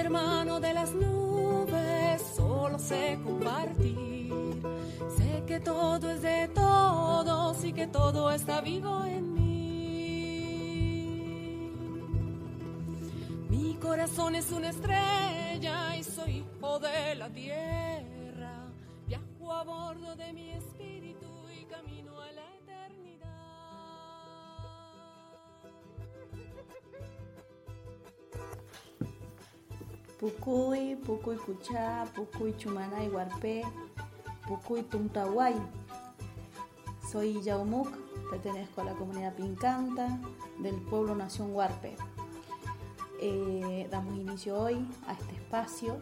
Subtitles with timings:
[0.00, 4.32] hermano de las nubes, solo sé compartir.
[5.16, 9.40] Sé que todo es de todos y que todo está vivo en mí.
[13.50, 18.66] Mi corazón es una estrella y soy hijo de la tierra.
[19.06, 20.79] Viajo a bordo de mi espíritu
[30.20, 33.62] Pucuy, Pucuy Cuchá, Pucuy Chumanay Huarpé,
[34.46, 35.54] Pucuy Tumtahuay.
[37.10, 37.88] Soy Yaumuk,
[38.28, 40.20] pertenezco a la comunidad Pincanta
[40.58, 41.96] del pueblo Nación Huarpe.
[43.22, 45.96] Eh, damos inicio hoy a este espacio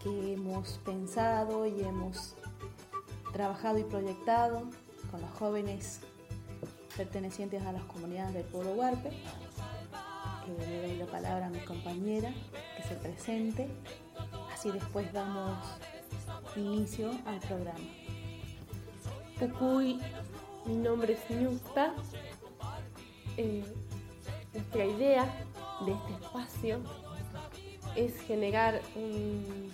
[0.00, 2.36] que hemos pensado y hemos
[3.32, 4.68] trabajado y proyectado
[5.10, 5.98] con los jóvenes
[6.96, 9.08] pertenecientes a las comunidades del pueblo Huarpe.
[9.08, 12.32] Eh, le doy la palabra a mi compañera
[12.84, 13.68] que se presente,
[14.52, 15.58] así después damos
[16.56, 17.78] inicio al programa.
[19.38, 20.00] Pucuy,
[20.66, 21.94] mi nombre es Ñusta.
[23.36, 23.64] Eh,
[24.52, 25.24] nuestra idea
[25.84, 26.80] de este espacio
[27.96, 29.72] es generar un,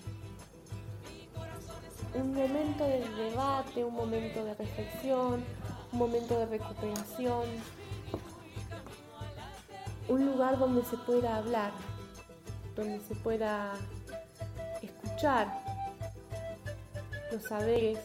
[2.15, 5.45] un momento de debate, un momento de reflexión,
[5.93, 7.45] un momento de recuperación,
[10.09, 11.73] un lugar donde se pueda hablar,
[12.75, 13.73] donde se pueda
[14.83, 15.49] escuchar
[17.33, 17.99] los saberes,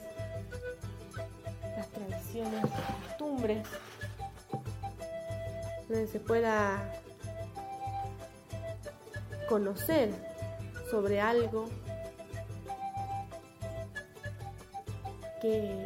[1.78, 3.68] las tradiciones, las costumbres,
[5.88, 6.94] donde se pueda
[9.48, 10.12] conocer
[10.90, 11.66] sobre algo
[15.42, 15.86] que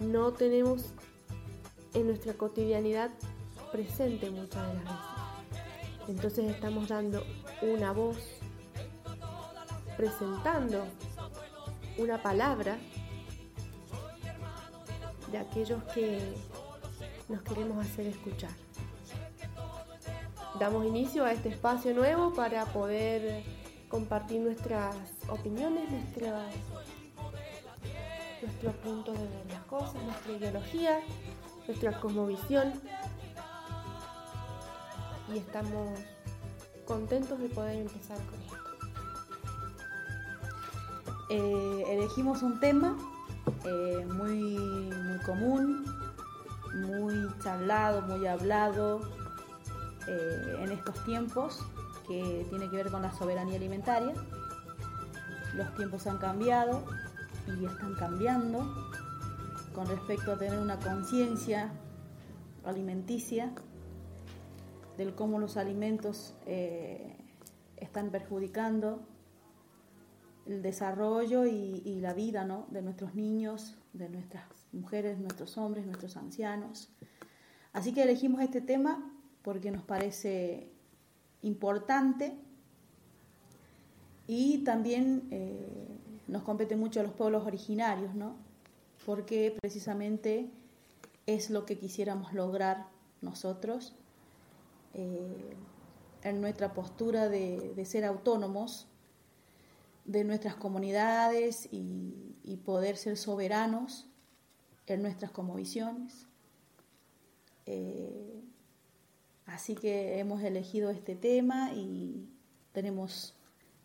[0.00, 0.92] no tenemos
[1.94, 3.10] en nuestra cotidianidad
[3.72, 5.16] presente muchas de las veces.
[6.08, 7.24] Entonces estamos dando
[7.62, 8.18] una voz,
[9.96, 10.84] presentando
[11.98, 12.76] una palabra
[15.30, 16.34] de aquellos que
[17.28, 18.50] nos queremos hacer escuchar.
[20.58, 23.44] Damos inicio a este espacio nuevo para poder
[23.88, 24.96] compartir nuestras
[25.28, 26.54] opiniones, nuestras,
[28.42, 31.00] nuestros puntos de las cosas, nuestra ideología,
[31.66, 32.72] nuestra cosmovisión.
[35.34, 35.98] Y estamos
[36.86, 38.56] contentos de poder empezar con esto.
[41.28, 42.96] Eh, elegimos un tema
[43.64, 45.84] eh, muy, muy común,
[46.74, 49.00] muy charlado, muy hablado
[50.06, 51.60] eh, en estos tiempos,
[52.06, 54.14] que tiene que ver con la soberanía alimentaria.
[55.54, 56.84] Los tiempos han cambiado
[57.48, 58.72] y están cambiando
[59.74, 61.72] con respecto a tener una conciencia
[62.64, 63.52] alimenticia
[64.96, 67.16] del cómo los alimentos eh,
[67.76, 69.06] están perjudicando
[70.46, 72.66] el desarrollo y, la vida ¿no?
[72.70, 76.90] de nuestros niños, de nuestras mujeres, nuestros hombres, nuestros ancianos.
[77.72, 79.12] Así que elegimos este tema
[79.42, 80.70] porque nos parece
[81.42, 82.36] importante
[84.28, 88.36] y también eh, nos compete mucho a los pueblos originarios, ¿no?
[89.04, 90.50] porque precisamente
[91.26, 92.86] es lo que quisiéramos lograr
[93.20, 93.94] nosotros
[94.98, 95.54] eh,
[96.22, 98.88] en nuestra postura de, ser autónomos
[100.06, 102.22] de nuestras comunidades y,
[102.64, 104.08] poder ser soberanos
[104.86, 106.26] en nuestras cosmovisiones.
[107.66, 108.42] Eh,
[109.44, 112.26] así que hemos elegido este tema y
[112.72, 113.36] tenemos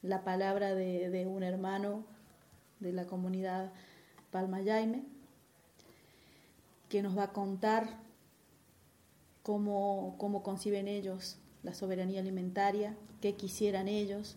[0.02, 2.06] la palabra de, de un hermano
[2.80, 3.74] de la comunidad
[4.32, 5.04] Palma Jaime,
[6.88, 8.00] que nos va a contar
[9.44, 14.36] cómo, cómo conciben ellos la soberanía alimentaria, qué quisieran ellos,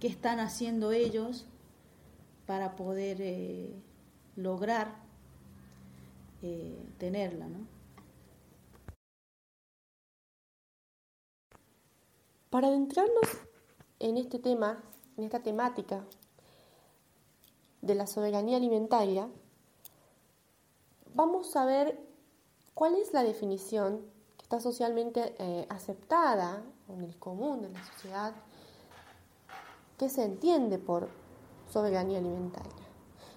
[0.00, 1.46] qué están haciendo ellos
[2.46, 3.74] para poder eh,
[4.36, 4.96] lograr
[6.42, 7.48] eh, tenerla.
[7.48, 7.66] ¿no?
[12.50, 13.28] Para adentrarnos
[13.98, 14.82] en este tema,
[15.16, 16.04] en esta temática
[17.80, 19.28] de la soberanía alimentaria,
[21.14, 21.98] vamos a ver
[22.74, 24.13] cuál es la definición
[24.60, 28.34] socialmente eh, aceptada en el común de la sociedad,
[29.98, 31.08] que se entiende por
[31.70, 32.72] soberanía alimentaria.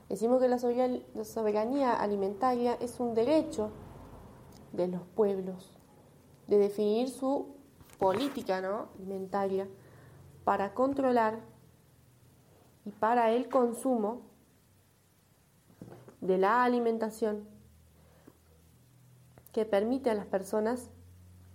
[0.09, 3.71] Decimos que la soberanía alimentaria es un derecho
[4.71, 5.77] de los pueblos
[6.47, 7.55] de definir su
[7.99, 8.87] política ¿no?
[8.95, 9.67] alimentaria
[10.43, 11.39] para controlar
[12.85, 14.21] y para el consumo
[16.21, 17.47] de la alimentación
[19.51, 20.89] que permite a las personas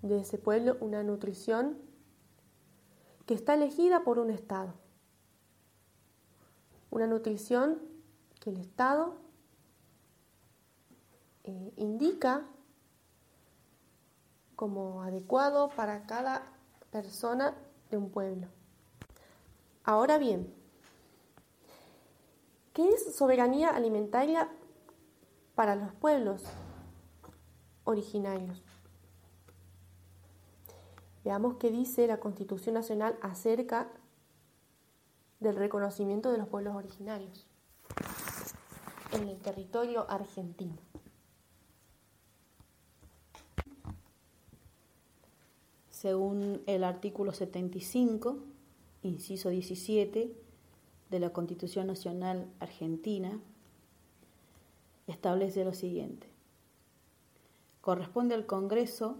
[0.02, 1.78] de ese pueblo una nutrición
[3.26, 4.74] que está elegida por un Estado.
[6.90, 7.78] Una nutrición
[8.40, 9.14] que el Estado
[11.44, 12.44] eh, indica
[14.56, 16.52] como adecuado para cada
[16.90, 17.56] persona
[17.90, 18.48] de un pueblo.
[19.84, 20.52] Ahora bien,
[22.72, 24.48] ¿qué es soberanía alimentaria
[25.54, 26.44] para los pueblos
[27.84, 28.62] originarios?
[31.24, 33.88] Veamos qué dice la Constitución Nacional acerca
[35.38, 37.46] del reconocimiento de los pueblos originarios
[39.12, 40.78] en el territorio argentino.
[45.90, 48.38] Según el artículo 75,
[49.02, 50.34] inciso 17
[51.10, 53.38] de la Constitución Nacional Argentina,
[55.06, 56.26] establece lo siguiente.
[57.80, 59.16] Corresponde al Congreso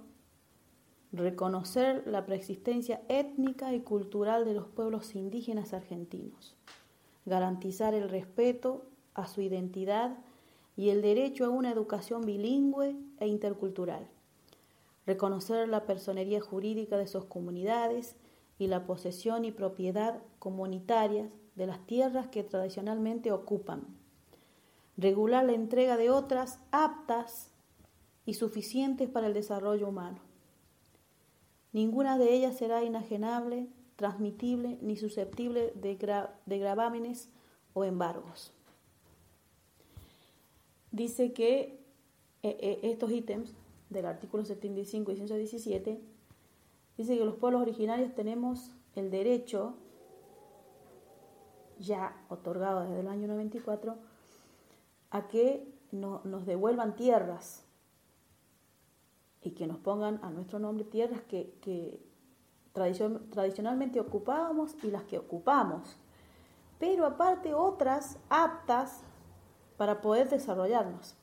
[1.13, 6.55] reconocer la preexistencia étnica y cultural de los pueblos indígenas argentinos,
[7.27, 10.17] garantizar el respeto a su identidad
[10.75, 14.09] y el derecho a una educación bilingüe e intercultural,
[15.07, 18.17] reconocer la personería jurídica de sus comunidades
[18.59, 23.87] y la posesión y propiedad comunitarias de las tierras que tradicionalmente ocupan,
[24.97, 27.51] regular la entrega de otras aptas
[28.25, 30.32] y suficientes para el desarrollo humano.
[31.73, 35.97] Ninguna de ellas será enajenable, transmitible ni susceptible de,
[36.47, 37.31] de gravámenes
[37.73, 38.53] o embargos.
[40.91, 41.81] Dice que
[42.43, 43.55] eh, eh, estos ítems
[43.89, 46.01] del artículo 75 y 117
[46.99, 49.75] dice que los pueblos originarios tenemos el derecho
[51.79, 53.97] ya otorgado desde el año 94
[55.11, 57.65] a que nos devuelvan tierras
[59.43, 62.01] y que nos pongan a nuestro nombre tierras que,
[62.73, 65.97] tradicionalmente ocupábamos y las que ocupamos,
[66.79, 69.03] pero aparte otras aptas
[69.77, 71.17] para poder desarrollarnos,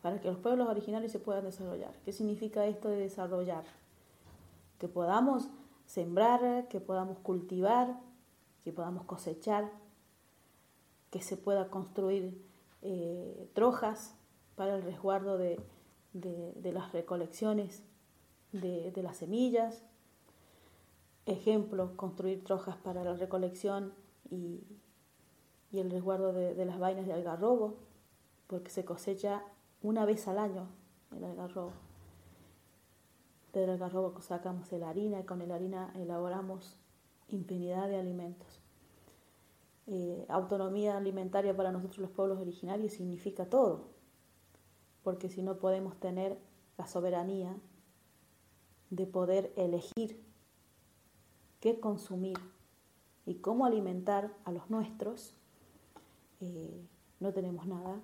[0.00, 1.92] para que los pueblos originarios se puedan desarrollar.
[2.04, 3.64] ¿Qué significa esto de desarrollar?
[4.78, 5.48] Que podamos
[5.86, 8.00] sembrar, que podamos cultivar,
[8.62, 9.70] que podamos cosechar,
[11.10, 12.42] que se pueda construir
[12.82, 14.14] eh, trojas
[14.56, 15.60] para el resguardo de,
[16.14, 17.82] las recolecciones
[18.52, 19.82] de, las semillas.
[21.26, 23.92] Ejemplo, construir trojas para la recolección
[24.30, 24.62] y,
[25.72, 27.76] y el resguardo de, las vainas de algarrobo,
[28.46, 29.42] porque se cosecha
[29.82, 30.68] una vez al año
[31.16, 31.72] el algarrobo.
[33.52, 36.76] Del algarrobo sacamos la harina y con la harina elaboramos
[37.28, 38.60] infinidad de alimentos.
[39.86, 43.93] Eh, autonomía alimentaria para nosotros los pueblos originarios significa todo,
[45.04, 46.38] porque si no podemos tener
[46.78, 47.54] la soberanía
[48.90, 50.20] de poder elegir
[51.60, 52.38] qué consumir
[53.26, 55.34] y cómo alimentar a los nuestros,
[56.40, 56.84] eh,
[57.20, 58.00] no tenemos nada,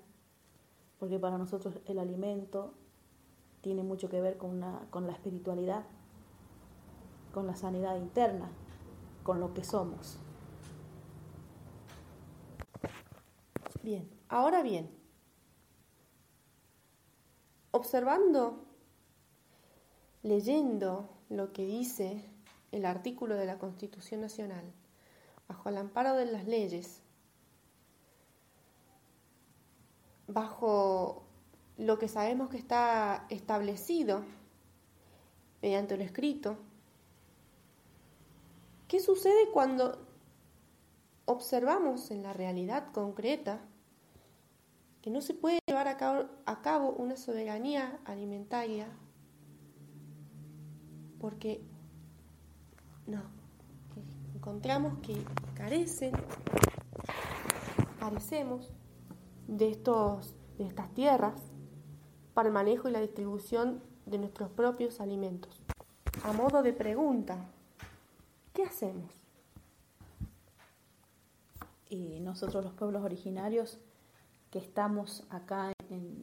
[0.99, 2.75] porque para nosotros el alimento
[3.63, 5.85] tiene mucho que ver con, con la espiritualidad,
[7.33, 8.51] con la sanidad interna,
[9.23, 10.19] con lo que somos.
[13.83, 15.00] Bien, ahora bien,
[17.71, 18.65] observando,
[20.23, 22.25] leyendo lo que dice
[22.73, 24.65] el artículo de la Constitución Nacional,
[25.49, 27.03] bajo el amparo de las leyes,
[30.27, 31.25] bajo
[31.77, 34.23] lo que sabemos que está establecido
[35.63, 36.57] mediante lo escrito.
[38.87, 39.99] ¿Qué sucede cuando
[41.25, 43.61] observamos en la realidad concreta
[45.03, 48.87] que no se puede llevar a cabo, una soberanía alimentaria
[51.19, 51.63] porque
[53.07, 53.23] no,
[54.35, 55.23] encontramos que
[55.55, 56.13] carecen,
[57.99, 58.73] carecemos
[59.47, 61.35] de, estos, de estas tierras
[62.35, 65.63] para el manejo y la distribución de nuestros propios alimentos.
[66.25, 67.51] A modo de pregunta,
[68.53, 69.13] ¿qué hacemos?
[71.89, 73.79] Y nosotros los pueblos originarios
[74.51, 76.23] que estamos acá en,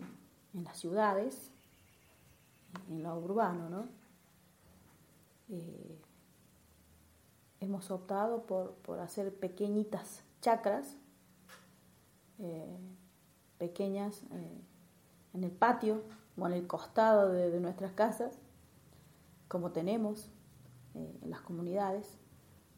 [0.53, 1.51] las ciudades,
[2.89, 3.87] en lo urbano, ¿no?
[5.49, 6.01] Eh,
[7.59, 10.97] hemos optado por, por, hacer pequeñitas chacras
[12.39, 12.77] eh,
[13.57, 14.61] pequeñas eh,
[15.33, 16.03] en el patio
[16.37, 18.37] o en el costado de, nuestras casas,
[19.47, 20.29] como tenemos
[20.93, 22.19] en las comunidades,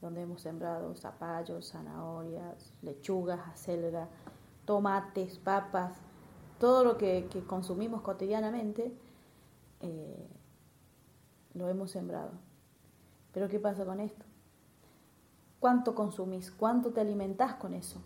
[0.01, 4.07] donde hemos sembrado zapallos, zanahorias, lechugas, acelga,
[4.69, 5.93] tomates, papas,
[6.59, 8.93] todo lo que, consumimos cotidianamente,
[9.79, 10.27] eh,
[11.55, 12.33] lo hemos sembrado.
[13.33, 14.23] Pero ¿qué pasa con esto?
[15.59, 16.51] ¿Cuánto consumís?
[16.51, 17.99] ¿Cuánto te alimentás con eso?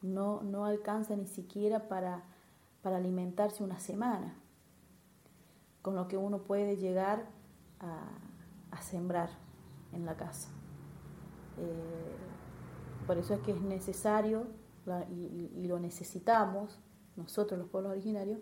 [0.00, 2.22] No, no alcanza ni siquiera para,
[2.80, 4.34] para alimentarse una semana,
[5.82, 7.26] con lo que uno puede llegar
[7.80, 9.28] a, sembrar
[9.92, 10.48] en la casa.
[11.58, 12.37] Eh,
[13.08, 14.46] por eso es que es necesario
[15.10, 16.78] y, lo necesitamos,
[17.16, 18.38] nosotros los pueblos originarios,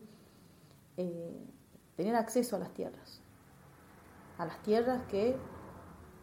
[0.96, 1.40] eh,
[1.94, 3.20] tener acceso a las tierras,
[4.38, 5.36] a las tierras que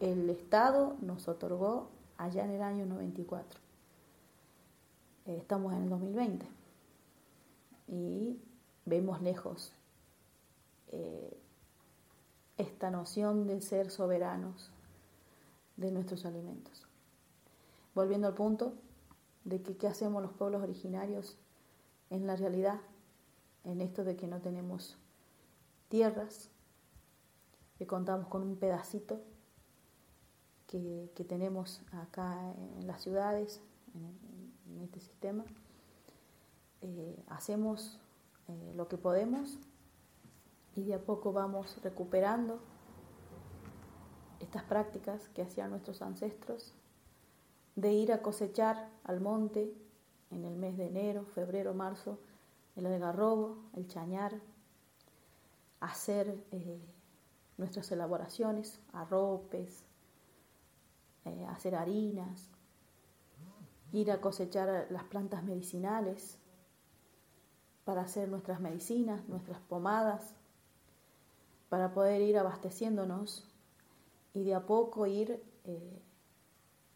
[0.02, 3.62] el Estado nos otorgó allá en el año 94.
[5.26, 6.46] Eh, estamos en el 2020
[7.88, 8.42] y
[8.86, 9.72] vemos lejos
[12.56, 14.70] esta noción de ser soberanos
[15.76, 16.83] de nuestros alimentos.
[17.96, 18.74] Volviendo al punto
[19.44, 21.38] de que qué hacemos los pueblos originarios
[22.10, 22.82] en la realidad,
[23.64, 24.98] en esto de que no tenemos
[25.90, 26.50] tierras,
[27.78, 29.22] que contamos con un pedacito
[30.68, 33.62] que, tenemos acá en las ciudades,
[33.94, 35.46] en, este sistema,
[36.82, 38.00] eh, hacemos
[38.48, 39.60] eh, lo que podemos
[40.76, 42.60] y de a poco vamos recuperando
[44.40, 46.74] estas prácticas que hacían nuestros ancestros
[47.76, 49.74] de ir a cosechar al monte
[50.32, 52.20] en el mes de enero, febrero, marzo,
[52.76, 54.40] el algarrobo, el chañar,
[55.80, 56.82] hacer eh,
[57.58, 59.84] nuestras elaboraciones, arropes,
[61.26, 62.50] eh, hacer harinas,
[63.92, 66.40] ir a cosechar las plantas medicinales
[67.86, 70.34] para hacer nuestras medicinas, nuestras pomadas,
[71.70, 73.48] para poder ir abasteciéndonos
[74.34, 76.02] y de a poco ir eh,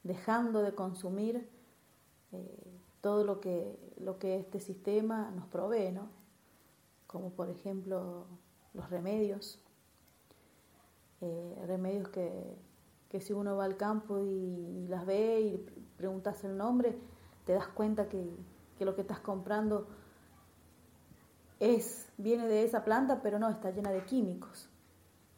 [0.07, 1.49] dejando de consumir
[2.31, 6.09] eh, todo lo que, lo que este sistema nos provee, ¿no?
[7.07, 8.25] como por ejemplo
[8.73, 9.59] los remedios,
[11.21, 12.57] eh, remedios que,
[13.19, 15.57] si uno va al campo y, las ve y
[15.97, 16.95] preguntas el nombre,
[17.45, 18.29] te das cuenta que,
[18.77, 19.87] que lo que estás comprando
[21.59, 24.69] es, viene de esa planta, pero no, está llena de químicos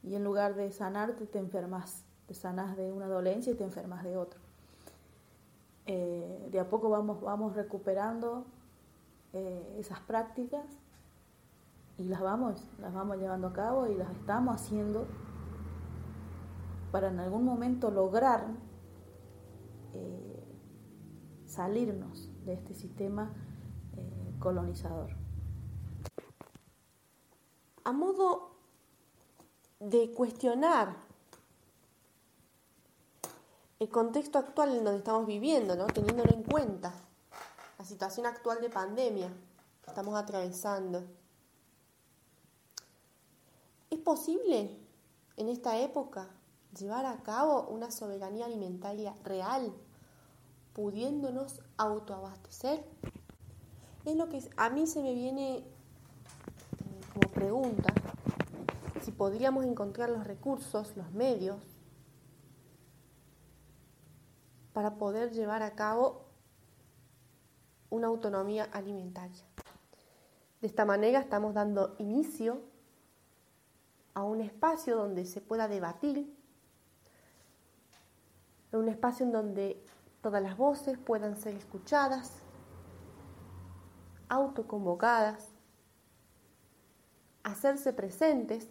[0.03, 4.03] y en lugar de sanarte te enfermas, te sanas de una dolencia y te enfermas
[4.03, 4.48] de otro.
[5.91, 8.45] Eh, de a poco vamos, vamos recuperando
[9.33, 10.63] eh, esas prácticas
[11.97, 15.07] y las vamos, las vamos llevando a cabo y las estamos haciendo
[16.91, 18.45] para en algún momento lograr
[19.95, 20.43] eh,
[21.47, 23.33] salirnos de este sistema
[24.37, 25.09] colonizador.
[27.83, 28.51] A modo
[29.79, 31.08] de cuestionar
[33.79, 35.87] el contexto actual en donde estamos viviendo, ¿no?
[35.87, 36.93] teniéndolo en cuenta,
[37.77, 39.29] la situación actual de pandemia
[39.81, 41.03] que estamos atravesando.
[43.89, 44.77] ¿Es posible
[45.37, 46.27] en esta época
[46.77, 49.73] llevar a cabo una soberanía alimentaria real,
[50.73, 52.85] pudiéndonos autoabastecer?
[54.03, 55.63] Es lo que a mí se me viene eh,
[57.13, 57.93] como pregunta
[59.01, 61.78] si podríamos encontrar los recursos, los medios,
[64.73, 66.25] para poder llevar a cabo
[67.89, 69.43] una autonomía alimentaria.
[70.61, 72.61] De esta manera estamos dando inicio
[74.13, 76.35] a un espacio donde se pueda debatir,
[78.71, 79.83] un espacio en donde
[80.21, 82.33] todas las voces puedan ser escuchadas,
[84.27, 85.49] autoconvocadas,
[87.43, 88.69] hacerse presentes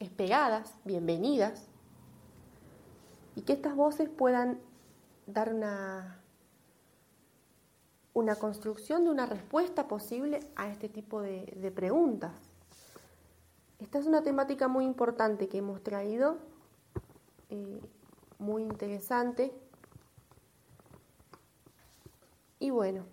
[0.00, 1.68] esperadas, bienvenidas,
[3.36, 4.58] y que estas voces puedan
[5.28, 6.20] dar una,
[8.14, 12.32] una construcción de una respuesta posible a este tipo de, preguntas.
[13.78, 16.38] Esta es una temática muy importante que hemos traído,
[17.50, 17.80] eh,
[18.38, 19.52] muy interesante.
[22.58, 23.04] Y bueno,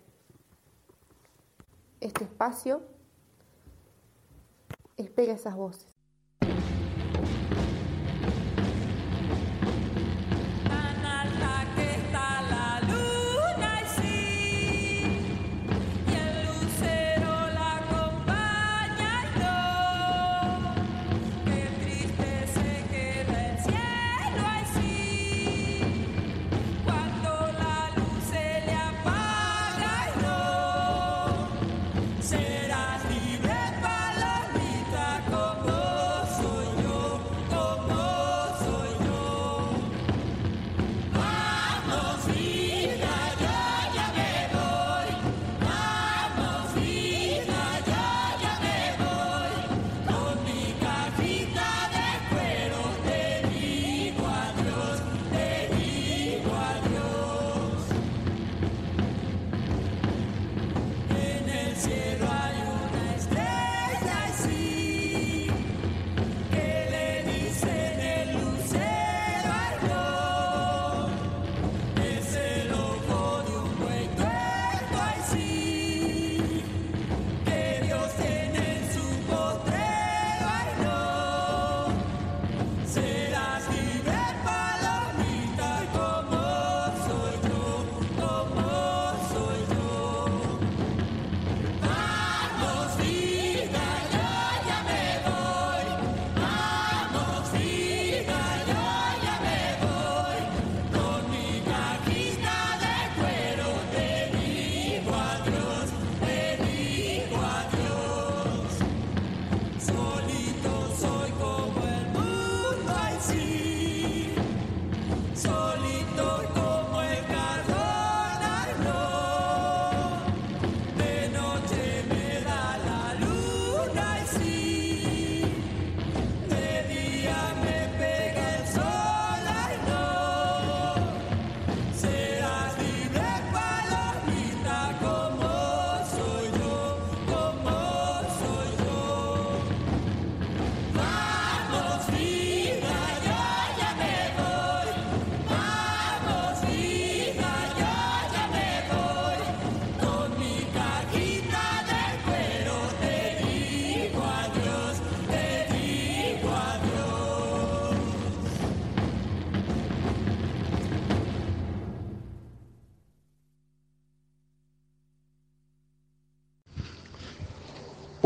[2.00, 2.82] este espacio
[4.96, 5.95] espera esas voces.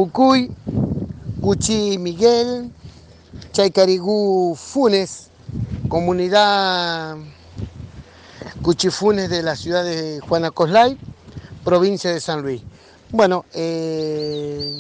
[0.01, 0.51] Pucuy,
[1.43, 2.73] Cuchi Miguel,
[3.53, 5.29] Chaycarigú Funes,
[5.91, 7.19] comunidad
[8.63, 10.97] Cuchifunes de la ciudad de Juana Coslay,
[11.67, 12.63] provincia de San Luis.
[13.11, 14.75] Bueno, eh,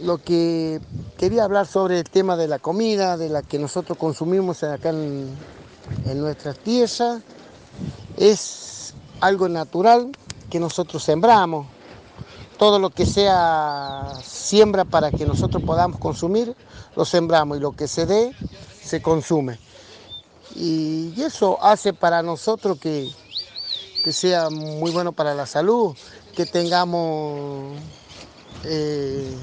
[0.00, 0.80] lo que
[1.18, 5.36] quería hablar sobre el tema de la comida, de la que nosotros consumimos acá en,
[6.06, 7.20] en nuestras tierras,
[8.16, 10.12] es algo natural
[10.48, 11.75] que nosotros sembramos.
[12.58, 16.56] Todo lo que sea siembra para que nosotros podamos consumir,
[16.94, 18.32] lo sembramos y lo que se dé,
[18.82, 19.58] se consume.
[20.54, 23.10] Y eso hace para nosotros que,
[24.02, 25.94] que sea muy bueno para la salud,
[26.34, 27.78] que tengamos,
[28.64, 29.36] eh,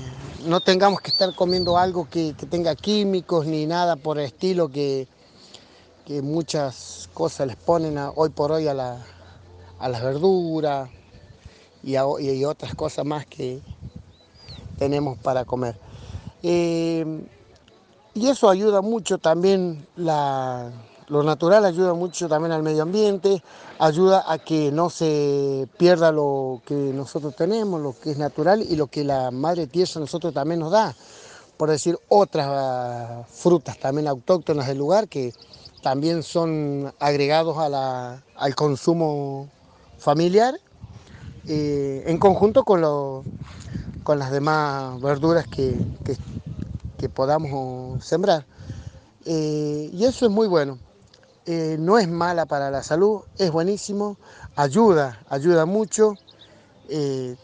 [0.46, 5.08] no tengamos que estar comiendo algo que, tenga químicos ni nada por el estilo que,
[6.06, 10.90] que muchas cosas les ponen hoy por hoy a las verduras
[11.84, 13.62] y, otras cosas más que
[14.78, 15.76] tenemos para comer.
[16.42, 17.06] Eh,
[18.14, 20.72] y eso ayuda mucho también la,
[21.08, 23.44] lo natural ayuda mucho también al medio ambiente,
[23.80, 28.76] ayuda a que no se pierda lo que nosotros tenemos, lo que es natural y
[28.76, 30.96] lo que la madre tierra nosotros también nos da.
[31.58, 35.34] Por decir, otras frutas también autóctonas del lugar que
[35.82, 39.50] también son agregados a la, al consumo
[39.98, 40.56] familiar
[41.48, 43.24] en conjunto con, lo,
[44.04, 45.76] con las demás verduras que,
[46.06, 48.46] que, podamos sembrar.
[49.26, 50.78] Eh, y eso es muy bueno.
[51.46, 54.18] Eh, no es mala para la salud, es buenísimo,
[54.56, 56.16] ayuda, ayuda mucho.
[56.88, 57.36] Eh,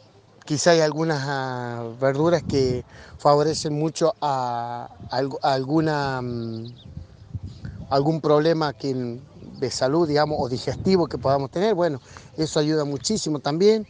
[0.46, 2.86] quizá hay algunas uh, verduras que
[3.18, 6.66] favorecen mucho a, a, alguna, um,
[7.90, 9.20] algún problema que,
[9.60, 11.76] de salud, digamos, o digestivo que podamos tener.
[11.76, 12.00] Bueno,
[12.38, 13.86] eso ayuda muchísimo también.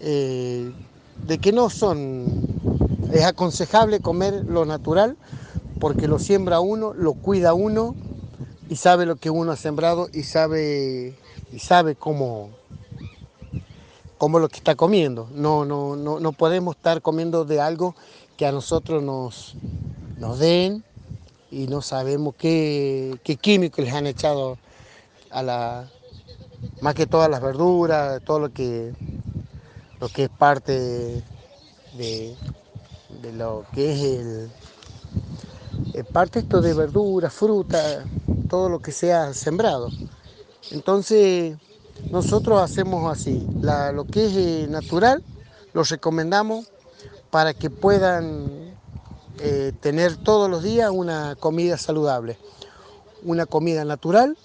[0.00, 0.72] Eh,
[1.26, 2.26] de que no son,
[3.12, 5.16] es aconsejable comer lo natural
[5.80, 7.94] porque lo siembra uno, lo cuida uno
[8.68, 11.16] y sabe lo que uno ha sembrado y sabe,
[11.52, 12.50] y sabe cómo,
[14.18, 15.28] cómo lo que está comiendo.
[15.32, 17.94] No, no, no, no podemos estar comiendo de algo
[18.36, 19.54] que a nosotros nos,
[20.18, 20.84] nos den
[21.50, 24.58] y no sabemos qué, qué químicos les han echado
[25.30, 25.90] a la,
[26.80, 28.92] más que todas las verduras, todo lo que,
[30.00, 31.22] lo que es parte
[31.94, 32.36] de,
[33.22, 34.50] de lo que es el,
[35.94, 38.04] el parte esto de verduras, fruta,
[38.48, 39.90] todo lo que sea sembrado.
[40.70, 41.56] Entonces,
[42.10, 45.22] nosotros hacemos así, la, lo que es eh, natural,
[45.72, 46.70] lo recomendamos
[47.30, 48.76] para que puedan
[49.40, 52.38] eh, tener todos los días una comida saludable,
[53.22, 54.36] una comida natural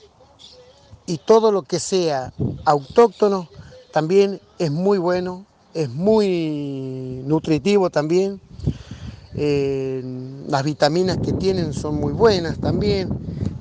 [1.05, 2.33] y todo lo que sea
[2.65, 3.49] autóctono
[3.91, 8.39] también es muy bueno, es muy nutritivo también.
[9.35, 10.03] Eh,
[10.47, 13.09] las vitaminas que tienen son muy buenas también.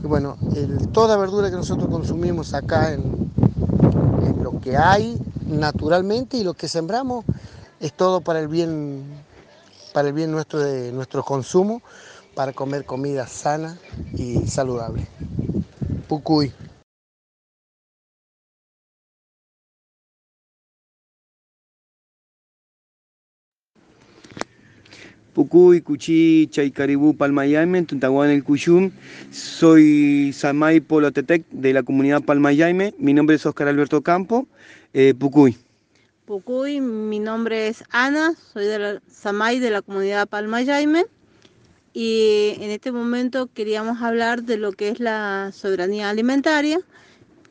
[0.03, 3.31] Y bueno, el, toda verdura que nosotros consumimos acá en,
[4.23, 7.25] en, lo que hay naturalmente y lo que sembramos
[7.81, 9.03] es todo para el bien,
[9.93, 11.83] para el bien nuestro de nuestro consumo,
[12.35, 13.79] para comer comida sana
[14.15, 15.07] y saludable.
[16.09, 16.53] Pucuy.
[25.33, 28.91] Pucuy, Cuchí, Chaycaribú, Palmayaime, Tuntahuán, el Cuyum.
[29.31, 32.95] Soy Samay Polotetec de la comunidad Palmayaime.
[32.99, 34.47] Mi nombre es Oscar Alberto Campo,
[34.93, 35.57] eh, Pucuy.
[36.27, 41.07] Pucuy, mi nombre es Ana, soy de la Samay de la comunidad Palmayaime.
[41.95, 46.79] Y en este momento queríamos hablar de lo que es la soberanía alimentaria,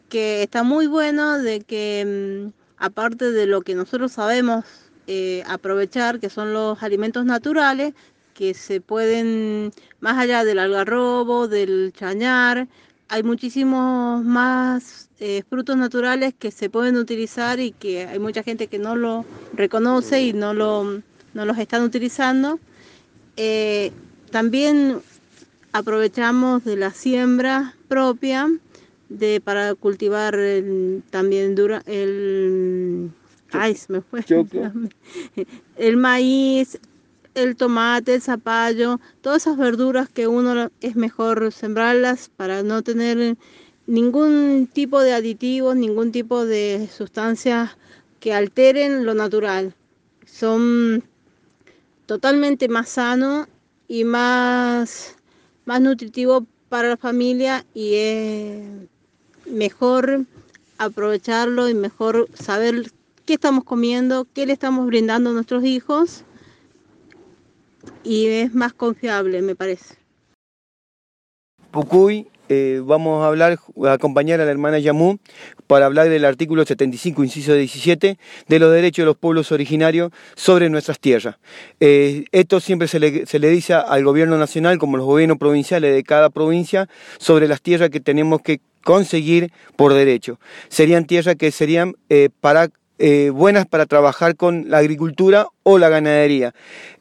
[0.10, 4.66] que está muy bueno de que mm, aparte de lo que nosotros sabemos
[5.08, 7.94] eh, aprovechar, que son los alimentos naturales,
[8.34, 12.68] que se pueden, más allá del algarrobo, del chañar,
[13.10, 18.68] hay muchísimos más eh, frutos naturales que se pueden utilizar y que hay mucha gente
[18.68, 21.02] que no lo reconoce y no, lo,
[21.34, 22.60] no los están utilizando.
[23.36, 23.92] Eh,
[24.32, 25.02] también
[25.74, 28.50] aprovechamos de la siembra propia
[29.10, 30.38] de, para cultivar
[31.10, 33.12] también dura, el
[33.52, 34.24] Ay, se me fue.
[35.78, 36.80] El maíz,
[37.34, 43.38] el tomate, el zapallo, todas esas verduras que uno es mejor sembrarlas para no tener
[43.88, 47.78] ningún tipo de aditivos, ningún tipo de sustancias
[48.20, 49.74] que alteren lo natural.
[50.26, 51.04] Son
[52.06, 53.48] totalmente más sanos
[53.88, 55.16] y más,
[55.66, 58.64] más nutritivos para la familia y es
[59.46, 60.26] mejor
[60.78, 62.92] aprovecharlo y mejor saber
[63.26, 66.24] qué estamos comiendo, qué le estamos brindando a nuestros hijos
[68.04, 69.96] y es más confiable, me parece.
[71.72, 75.20] Pucuy, eh, vamos a hablar, a acompañar a la hermana Yamú
[75.68, 78.18] para hablar del artículo 75, inciso 17,
[78.50, 81.38] de los derechos de los pueblos originarios sobre nuestras tierras.
[81.80, 85.96] Eh, esto siempre se le, se le dice al gobierno nacional, como los gobiernos provinciales
[85.96, 90.38] de cada provincia, sobre las tierras que tenemos que conseguir por derecho.
[90.68, 92.70] Serían tierras que serían eh, para
[93.04, 96.54] eh, buenas para trabajar con la agricultura o la ganadería.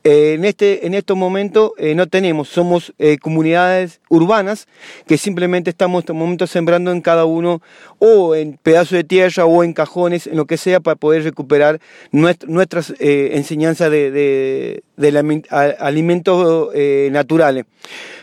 [0.02, 4.66] Eh, en, este, en estos momentos eh, no tenemos, somos comunidades urbanas
[5.06, 7.60] que simplemente estamos en estos momentos sembrando en cada uno
[7.98, 11.80] o en pedazos de tierra o en cajones, en lo que sea, para poder recuperar
[12.12, 14.82] nuestras enseñanzas de,
[15.80, 16.70] alimentos
[17.10, 17.66] naturales.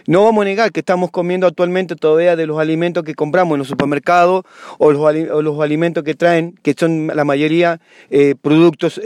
[0.08, 3.60] No vamos a negar que estamos comiendo actualmente todavía de los alimentos que compramos en
[3.60, 4.45] los supermercados
[4.78, 9.02] o los, alimentos que traen, que son la mayoría eh, productos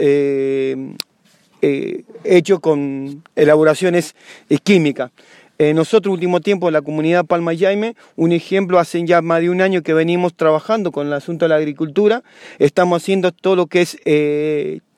[1.62, 4.14] eh, eh, hechos con elaboraciones
[4.62, 5.10] químicas.
[5.58, 9.60] nosotros, último tiempo, en la comunidad Palma Jaime, un ejemplo, hace ya más de un
[9.60, 12.22] año que venimos trabajando con el asunto de la agricultura,
[12.58, 13.96] estamos haciendo todo lo que es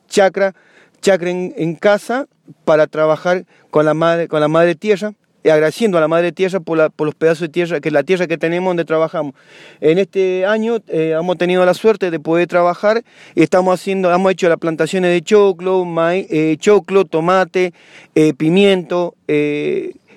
[0.08, 0.54] chacra,
[1.02, 2.26] chacra en, casa
[2.64, 5.12] para trabajar con la madre, con la madre tierra,
[5.50, 8.38] agradeciendo a la Madre Tierra por, los pedazos de tierra, que es la tierra que
[8.38, 9.34] tenemos donde trabajamos.
[9.80, 13.04] En este año eh, hemos tenido la suerte de poder trabajar
[13.34, 17.72] estamos haciendo, hemos hecho las plantaciones de choclo, eh, choclo, tomate,
[18.14, 19.14] eh, pimiento,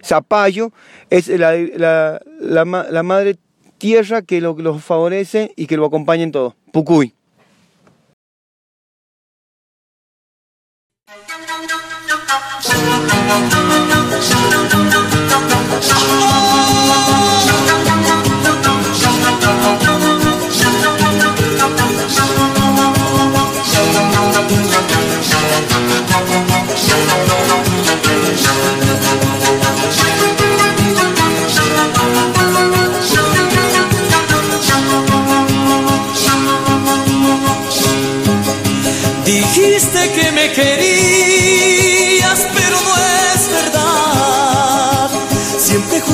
[0.04, 0.72] zapallo.
[1.10, 2.20] Es la,
[3.04, 3.36] Madre
[3.78, 6.56] Tierra que lo, los favorece y que lo acompaña en todo.
[6.72, 7.13] Pucuy.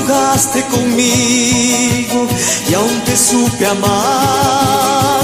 [0.03, 2.27] jugaste conmigo
[2.69, 5.21] y aún te supe amar.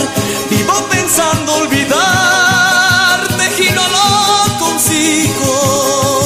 [0.50, 6.22] Vivo pensando olvidarte y no lo consigo.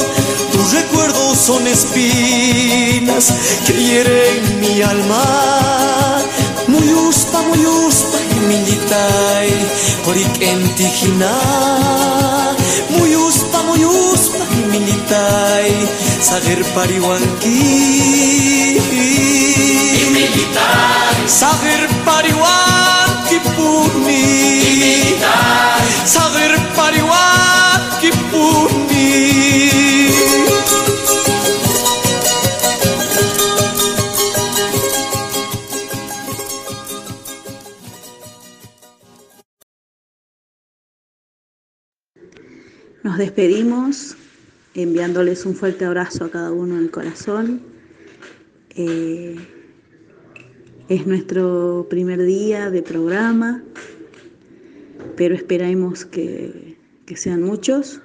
[0.52, 3.32] Tus recuerdos son espinas
[3.66, 6.22] que hieren mi alma.
[6.68, 9.52] Muy uspa, muy uspa, militai,
[10.06, 11.32] horik entijina.
[12.90, 15.70] Muy uspa, muy uspa, militai,
[16.20, 17.58] sager pariwanki.
[21.40, 24.24] Sager pariwanki puni.
[26.14, 29.10] Sager pariwanki puni.
[43.02, 44.16] Nos despedimos
[44.74, 47.62] enviándoles un fuerte abrazo a cada uno en el corazón.
[48.70, 49.36] Eh,
[50.88, 53.62] es nuestro primer día de programa,
[55.16, 58.00] pero esperamos que, que sean muchos.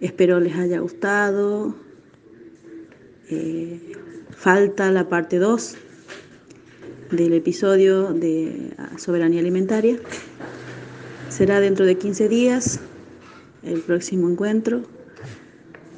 [0.00, 1.76] Espero les haya gustado.
[3.28, 3.92] Eh,
[4.30, 5.76] falta la parte 2
[7.12, 9.98] del episodio de soberanía alimentaria.
[11.28, 12.80] Será dentro de 15 días
[13.62, 14.82] el próximo encuentro.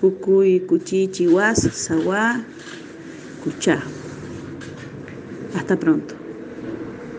[0.05, 2.45] Pucuy, Cuchi, Chihuas, Saguá,
[3.43, 3.79] Cuchá.
[5.55, 6.24] Hasta pronto.